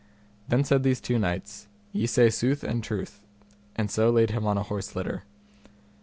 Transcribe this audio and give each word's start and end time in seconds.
Then 0.47 0.63
said 0.63 0.81
these 0.81 0.99
two 0.99 1.19
knights, 1.19 1.67
Ye 1.93 2.07
say 2.07 2.31
sooth 2.31 2.63
and 2.63 2.83
truth, 2.83 3.21
and 3.75 3.91
so 3.91 4.09
laid 4.09 4.31
him 4.31 4.47
on 4.47 4.57
a 4.57 4.63
horse 4.63 4.95
litter. 4.95 5.25